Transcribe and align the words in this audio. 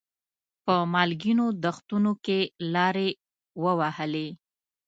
په 0.65 0.75
مالګینو 0.93 1.45
دښتونو 1.63 2.11
کې 2.25 2.39
لارې 2.73 3.09
ووهلې. 3.63 4.27